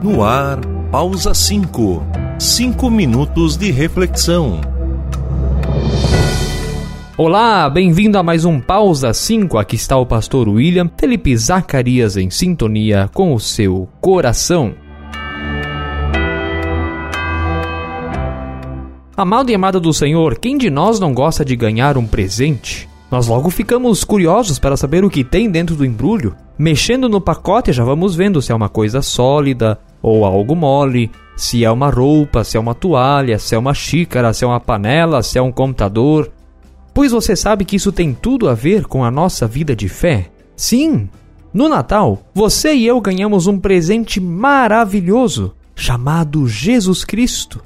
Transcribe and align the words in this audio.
No 0.00 0.22
ar, 0.22 0.60
pausa 0.92 1.34
5. 1.34 2.04
Cinco 2.38 2.88
minutos 2.88 3.56
de 3.56 3.72
reflexão. 3.72 4.60
Olá, 7.16 7.68
bem-vindo 7.68 8.16
a 8.16 8.22
mais 8.22 8.44
um 8.44 8.60
Pausa 8.60 9.12
5. 9.12 9.58
Aqui 9.58 9.74
está 9.74 9.96
o 9.96 10.06
pastor 10.06 10.48
William 10.48 10.88
Felipe 10.96 11.36
Zacarias 11.36 12.16
em 12.16 12.30
sintonia 12.30 13.10
com 13.12 13.34
o 13.34 13.40
seu 13.40 13.88
coração. 14.00 14.72
Amado 19.16 19.50
e 19.50 19.54
amada 19.56 19.80
do 19.80 19.92
Senhor, 19.92 20.38
quem 20.38 20.56
de 20.56 20.70
nós 20.70 21.00
não 21.00 21.12
gosta 21.12 21.44
de 21.44 21.56
ganhar 21.56 21.98
um 21.98 22.06
presente? 22.06 22.88
Nós 23.10 23.26
logo 23.26 23.50
ficamos 23.50 24.04
curiosos 24.04 24.60
para 24.60 24.76
saber 24.76 25.04
o 25.04 25.10
que 25.10 25.24
tem 25.24 25.50
dentro 25.50 25.74
do 25.74 25.84
embrulho. 25.84 26.36
Mexendo 26.56 27.08
no 27.08 27.20
pacote, 27.20 27.72
já 27.72 27.82
vamos 27.82 28.14
vendo 28.14 28.40
se 28.40 28.52
é 28.52 28.54
uma 28.54 28.68
coisa 28.68 29.02
sólida 29.02 29.76
ou 30.02 30.24
algo 30.24 30.54
mole, 30.54 31.10
se 31.36 31.64
é 31.64 31.70
uma 31.70 31.90
roupa, 31.90 32.42
se 32.42 32.56
é 32.56 32.60
uma 32.60 32.74
toalha, 32.74 33.38
se 33.38 33.54
é 33.54 33.58
uma 33.58 33.74
xícara, 33.74 34.32
se 34.32 34.44
é 34.44 34.46
uma 34.46 34.60
panela, 34.60 35.22
se 35.22 35.38
é 35.38 35.42
um 35.42 35.52
computador. 35.52 36.30
Pois 36.92 37.12
você 37.12 37.36
sabe 37.36 37.64
que 37.64 37.76
isso 37.76 37.92
tem 37.92 38.12
tudo 38.12 38.48
a 38.48 38.54
ver 38.54 38.86
com 38.86 39.04
a 39.04 39.10
nossa 39.10 39.46
vida 39.46 39.76
de 39.76 39.88
fé? 39.88 40.30
Sim! 40.56 41.08
No 41.54 41.68
Natal, 41.68 42.22
você 42.34 42.74
e 42.74 42.86
eu 42.86 43.00
ganhamos 43.00 43.46
um 43.46 43.58
presente 43.58 44.20
maravilhoso 44.20 45.54
chamado 45.74 46.46
Jesus 46.46 47.04
Cristo. 47.04 47.62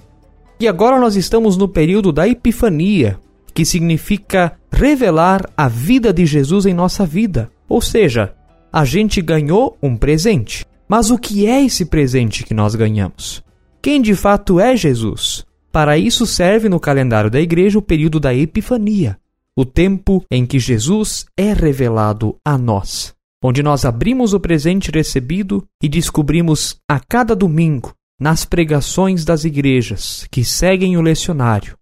E 0.61 0.69
agora 0.69 1.01
nós 1.01 1.17
estamos 1.17 1.57
no 1.57 1.67
período 1.67 2.13
da 2.13 2.29
Epifania, 2.29 3.19
que 3.55 3.65
significa 3.65 4.53
revelar 4.71 5.49
a 5.57 5.67
vida 5.67 6.13
de 6.13 6.25
Jesus 6.25 6.67
em 6.67 6.75
nossa 6.75 7.05
vida. 7.05 7.51
Ou 7.69 7.81
seja, 7.81 8.35
a 8.73 8.85
gente 8.85 9.21
ganhou 9.21 9.77
um 9.83 9.97
presente. 9.97 10.65
Mas 10.93 11.11
o 11.11 11.17
que 11.17 11.47
é 11.47 11.65
esse 11.65 11.87
presente 11.87 12.45
que 12.45 12.53
nós 12.53 12.75
ganhamos? 12.75 13.43
Quem 13.81 14.03
de 14.03 14.15
fato 14.15 14.61
é 14.61 14.77
Jesus? 14.77 15.43
Para 15.73 15.97
isso 15.97 16.27
serve 16.27 16.69
no 16.69 16.79
calendário 16.79 17.31
da 17.31 17.41
igreja 17.41 17.79
o 17.79 17.83
período 17.83 18.21
da 18.21 18.35
Epifania, 18.35 19.19
o 19.57 19.65
tempo 19.65 20.23
em 20.31 20.45
que 20.45 20.59
Jesus 20.59 21.25
é 21.35 21.55
revelado 21.55 22.37
a 22.45 22.59
nós, 22.59 23.15
onde 23.43 23.63
nós 23.63 23.87
abrimos 23.87 24.35
o 24.35 24.39
presente 24.39 24.91
recebido 24.91 25.67
e 25.83 25.89
descobrimos 25.89 26.77
a 26.87 27.01
cada 27.01 27.35
domingo, 27.35 27.95
nas 28.21 28.45
pregações 28.45 29.25
das 29.25 29.45
igrejas 29.47 30.29
que 30.31 30.45
seguem 30.45 30.99
o 30.99 31.01
lecionário, 31.01 31.75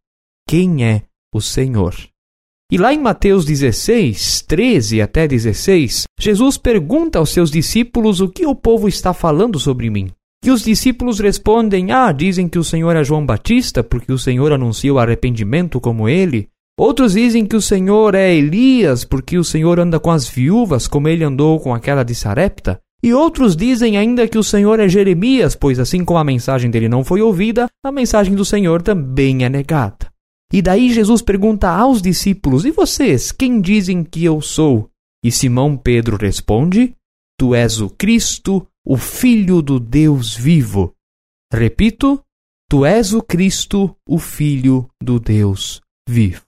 quem 0.49 0.85
é 0.85 1.03
o 1.35 1.41
Senhor. 1.41 1.97
E 2.71 2.79
lá 2.79 2.95
em 2.95 3.01
Mateus 3.01 3.45
16, 3.45 4.45
13 4.47 5.03
até 5.03 5.27
16, 5.27 6.05
Jesus 6.21 6.57
pergunta 6.57 7.19
aos 7.19 7.31
seus 7.31 7.51
discípulos 7.51 8.21
o 8.21 8.29
que 8.29 8.47
o 8.47 8.55
povo 8.55 8.87
está 8.87 9.13
falando 9.13 9.59
sobre 9.59 9.91
mim. 9.91 10.09
E 10.45 10.53
os 10.53 10.63
discípulos 10.63 11.19
respondem: 11.19 11.91
Ah, 11.91 12.13
dizem 12.13 12.49
que 12.49 12.61
o 12.61 12.65
Senhor 12.65 12.95
é 12.95 13.03
João 13.03 13.27
Batista, 13.27 13.83
porque 13.83 14.13
o 14.13 14.19
Senhor 14.19 14.53
anuncia 14.53 14.95
o 14.95 15.01
arrependimento 15.01 15.81
como 15.81 16.09
ele. 16.09 16.47
Outros 16.79 17.15
dizem 17.15 17.45
que 17.45 17.57
o 17.57 17.61
Senhor 17.61 18.15
é 18.15 18.33
Elias, 18.33 19.05
porque 19.05 19.37
o 19.37 19.45
Senhor 19.45 19.81
anda 19.81 19.99
com 19.99 20.13
as 20.13 20.29
viúvas, 20.29 20.87
como 20.87 21.09
ele 21.09 21.25
andou 21.25 21.59
com 21.59 21.75
aquela 21.75 22.05
de 22.05 22.15
Sarepta. 22.15 22.79
E 23.03 23.13
outros 23.13 23.57
dizem 23.57 23.97
ainda 23.97 24.29
que 24.29 24.39
o 24.39 24.45
Senhor 24.45 24.79
é 24.79 24.89
Jeremias, 24.89 25.57
pois 25.57 25.81
assim 25.81 26.05
como 26.05 26.21
a 26.21 26.25
mensagem 26.25 26.71
dele 26.71 26.89
não 26.89 27.03
foi 27.03 27.21
ouvida, 27.21 27.67
a 27.85 27.91
mensagem 27.91 28.35
do 28.35 28.45
Senhor 28.45 28.81
também 28.81 29.45
é 29.45 29.49
negada. 29.49 30.10
E 30.53 30.61
daí 30.61 30.93
Jesus 30.93 31.23
pergunta 31.23 31.71
aos 31.71 32.03
discípulos: 32.03 32.65
E 32.65 32.71
vocês, 32.71 33.31
quem 33.31 33.61
dizem 33.61 34.03
que 34.03 34.25
eu 34.25 34.41
sou? 34.41 34.91
E 35.25 35.31
Simão 35.31 35.77
Pedro 35.77 36.17
responde: 36.17 36.97
Tu 37.39 37.55
és 37.55 37.81
o 37.81 37.89
Cristo, 37.89 38.67
o 38.85 38.97
Filho 38.97 39.63
do 39.63 39.79
Deus 39.79 40.35
vivo. 40.35 40.95
Repito: 41.53 42.23
Tu 42.69 42.85
és 42.85 43.13
o 43.13 43.23
Cristo, 43.23 43.95
o 44.09 44.19
Filho 44.19 44.89
do 45.03 45.21
Deus 45.21 45.81
vivo. 46.09 46.43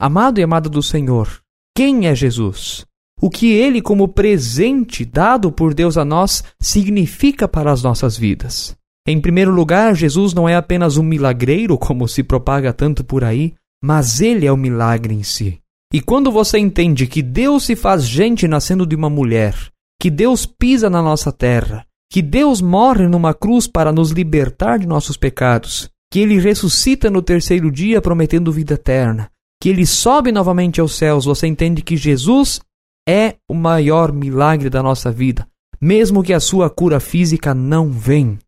Amado 0.00 0.40
e 0.40 0.42
amada 0.42 0.68
do 0.68 0.82
Senhor, 0.82 1.42
quem 1.76 2.06
é 2.06 2.14
Jesus? 2.14 2.86
O 3.20 3.28
que 3.28 3.52
ele, 3.52 3.82
como 3.82 4.08
presente 4.08 5.04
dado 5.04 5.52
por 5.52 5.74
Deus 5.74 5.98
a 5.98 6.04
nós, 6.06 6.42
significa 6.58 7.46
para 7.46 7.70
as 7.70 7.82
nossas 7.82 8.16
vidas? 8.16 8.74
Em 9.06 9.20
primeiro 9.20 9.50
lugar, 9.50 9.94
Jesus 9.94 10.34
não 10.34 10.48
é 10.48 10.54
apenas 10.54 10.96
um 10.96 11.02
milagreiro, 11.02 11.78
como 11.78 12.06
se 12.06 12.22
propaga 12.22 12.72
tanto 12.72 13.02
por 13.02 13.24
aí, 13.24 13.54
mas 13.82 14.20
ele 14.20 14.46
é 14.46 14.52
o 14.52 14.56
milagre 14.56 15.14
em 15.14 15.22
si. 15.22 15.58
E 15.92 16.00
quando 16.00 16.30
você 16.30 16.58
entende 16.58 17.06
que 17.06 17.22
Deus 17.22 17.64
se 17.64 17.74
faz 17.74 18.04
gente 18.04 18.46
nascendo 18.46 18.86
de 18.86 18.94
uma 18.94 19.10
mulher, 19.10 19.54
que 20.00 20.10
Deus 20.10 20.46
pisa 20.46 20.88
na 20.88 21.02
nossa 21.02 21.32
terra, 21.32 21.84
que 22.10 22.22
Deus 22.22 22.60
morre 22.60 23.08
numa 23.08 23.34
cruz 23.34 23.66
para 23.66 23.92
nos 23.92 24.10
libertar 24.10 24.78
de 24.78 24.86
nossos 24.86 25.16
pecados, 25.16 25.90
que 26.12 26.20
ele 26.20 26.38
ressuscita 26.38 27.10
no 27.10 27.22
terceiro 27.22 27.70
dia 27.70 28.00
prometendo 28.00 28.52
vida 28.52 28.74
eterna, 28.74 29.30
que 29.60 29.68
ele 29.68 29.86
sobe 29.86 30.32
novamente 30.32 30.80
aos 30.80 30.94
céus, 30.94 31.24
você 31.24 31.46
entende 31.46 31.82
que 31.82 31.96
Jesus 31.96 32.60
é 33.08 33.36
o 33.48 33.54
maior 33.54 34.12
milagre 34.12 34.70
da 34.70 34.82
nossa 34.82 35.10
vida, 35.10 35.46
mesmo 35.80 36.22
que 36.22 36.32
a 36.32 36.40
sua 36.40 36.68
cura 36.70 37.00
física 37.00 37.54
não 37.54 37.90
venha. 37.90 38.38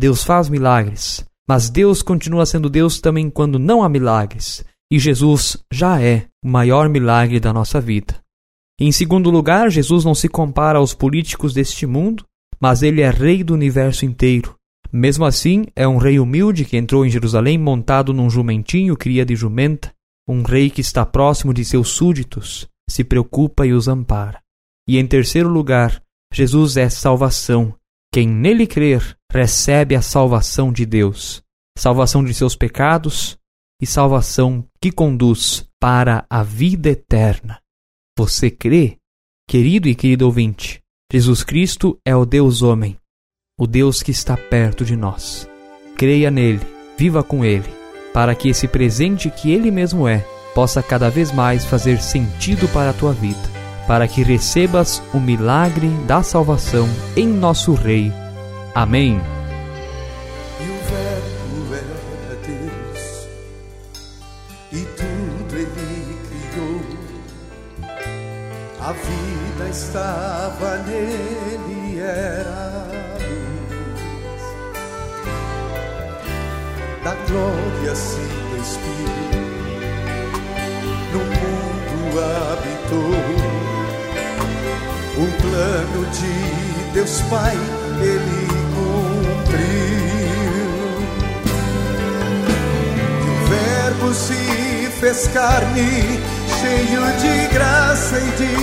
Deus 0.00 0.24
faz 0.24 0.48
milagres, 0.48 1.24
mas 1.48 1.70
Deus 1.70 2.02
continua 2.02 2.46
sendo 2.46 2.68
Deus 2.68 3.00
também 3.00 3.30
quando 3.30 3.58
não 3.58 3.82
há 3.82 3.88
milagres, 3.88 4.64
e 4.90 4.98
Jesus 4.98 5.56
já 5.72 6.00
é 6.00 6.26
o 6.44 6.48
maior 6.48 6.88
milagre 6.88 7.40
da 7.40 7.52
nossa 7.52 7.80
vida. 7.80 8.20
Em 8.80 8.90
segundo 8.90 9.30
lugar, 9.30 9.70
Jesus 9.70 10.04
não 10.04 10.14
se 10.14 10.28
compara 10.28 10.78
aos 10.78 10.92
políticos 10.92 11.54
deste 11.54 11.86
mundo, 11.86 12.24
mas 12.60 12.82
ele 12.82 13.00
é 13.00 13.10
rei 13.10 13.44
do 13.44 13.54
universo 13.54 14.04
inteiro. 14.04 14.54
Mesmo 14.92 15.24
assim, 15.24 15.66
é 15.74 15.86
um 15.86 15.96
rei 15.96 16.18
humilde 16.18 16.64
que 16.64 16.76
entrou 16.76 17.06
em 17.06 17.10
Jerusalém 17.10 17.58
montado 17.58 18.12
num 18.12 18.28
jumentinho 18.28 18.96
cria 18.96 19.24
de 19.24 19.34
jumenta, 19.34 19.92
um 20.28 20.42
rei 20.42 20.68
que 20.68 20.80
está 20.80 21.04
próximo 21.06 21.54
de 21.54 21.64
seus 21.64 21.88
súditos, 21.88 22.68
se 22.88 23.02
preocupa 23.02 23.66
e 23.66 23.72
os 23.72 23.88
ampara. 23.88 24.40
E 24.86 24.98
em 24.98 25.06
terceiro 25.06 25.48
lugar, 25.48 26.02
Jesus 26.32 26.76
é 26.76 26.88
salvação, 26.88 27.74
quem 28.12 28.28
nele 28.28 28.66
crer 28.66 29.16
recebe 29.32 29.96
a 29.96 30.02
salvação 30.02 30.70
de 30.70 30.84
Deus, 30.84 31.42
salvação 31.76 32.22
de 32.22 32.34
seus 32.34 32.54
pecados 32.54 33.38
e 33.80 33.86
salvação 33.86 34.64
que 34.80 34.92
conduz 34.92 35.66
para 35.80 36.24
a 36.28 36.42
vida 36.42 36.90
eterna. 36.90 37.58
Você 38.16 38.50
crê? 38.50 38.98
Querido 39.48 39.88
e 39.88 39.94
querido 39.94 40.26
ouvinte, 40.26 40.80
Jesus 41.10 41.42
Cristo 41.42 41.98
é 42.06 42.14
o 42.14 42.24
Deus 42.24 42.62
homem, 42.62 42.96
o 43.58 43.66
Deus 43.66 44.02
que 44.02 44.10
está 44.10 44.36
perto 44.36 44.84
de 44.84 44.94
nós. 44.94 45.48
Creia 45.96 46.30
nele, 46.30 46.60
viva 46.96 47.22
com 47.24 47.44
ele, 47.44 47.68
para 48.14 48.34
que 48.34 48.48
esse 48.48 48.68
presente 48.68 49.30
que 49.30 49.50
ele 49.50 49.70
mesmo 49.70 50.06
é 50.06 50.18
possa 50.54 50.82
cada 50.82 51.10
vez 51.10 51.32
mais 51.32 51.64
fazer 51.64 52.00
sentido 52.00 52.68
para 52.68 52.90
a 52.90 52.94
tua 52.94 53.12
vida 53.12 53.62
para 53.86 54.06
que 54.06 54.22
recebas 54.22 55.02
o 55.12 55.18
milagre 55.18 55.88
da 56.06 56.22
salvação 56.22 56.88
em 57.16 57.26
nosso 57.26 57.74
Rei. 57.74 58.21
Amém. 58.74 59.20
E 60.60 60.64
o 60.64 60.78
Verbo 60.88 61.74
era 61.74 62.36
Deus, 62.46 63.28
e 64.72 64.80
tudo 64.96 65.56
ele 65.58 66.18
criou. 66.26 66.80
A 68.80 68.92
vida 68.92 69.68
estava 69.68 70.78
nele, 70.86 72.00
era 72.00 72.88
a 72.88 73.18
luz. 73.18 74.42
Da 77.04 77.14
glória 77.28 77.94
se 77.94 78.20
despiu, 78.56 79.12
no 81.12 81.18
mundo 81.18 82.18
habitou 82.18 83.20
o 85.18 85.26
plano 85.42 86.00
de 86.10 86.92
Deus 86.94 87.20
Pai, 87.22 87.56
ele 88.00 88.51
cumpriu. 89.52 91.02
E 93.20 93.28
o 93.28 93.34
Verbo 93.48 94.14
se 94.14 94.90
fez 95.00 95.28
carne, 95.28 96.20
cheio 96.60 97.02
de 97.20 97.54
graça 97.54 98.18
e 98.18 98.30
de 98.36 98.56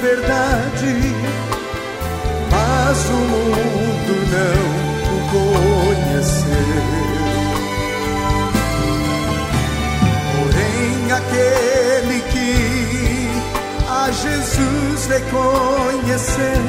verdade. 0.00 0.94
Mas 2.50 2.98
o 3.08 3.12
mundo 3.12 4.14
não 4.32 4.62
o 5.12 5.20
conheceu. 5.30 6.86
Porém, 10.32 11.12
aquele 11.12 12.18
que 12.30 12.52
a 13.88 14.10
Jesus 14.10 15.06
reconhecer, 15.06 16.60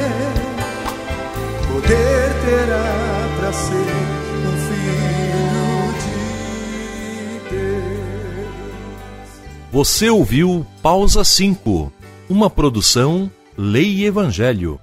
poder 1.67 2.29
terá 2.45 3.06
para 3.47 3.53
ser 3.53 3.71
um 3.71 4.57
filho 4.67 5.93
de 6.03 7.49
Deus. 7.49 8.45
Você 9.71 10.09
ouviu 10.09 10.65
Pausa 10.81 11.23
5, 11.23 11.93
uma 12.29 12.49
produção 12.49 13.31
Lei 13.57 13.99
e 13.99 14.05
Evangelho 14.05 14.81